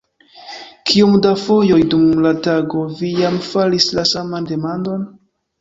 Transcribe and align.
Kiom 0.91 1.17
da 1.25 1.33
fojoj 1.41 1.77
dum 1.93 2.25
la 2.27 2.33
tago 2.49 2.87
vi 3.03 3.13
jam 3.25 3.39
faris 3.51 3.89
la 3.99 4.09
saman 4.15 4.53
demandon? 4.55 5.07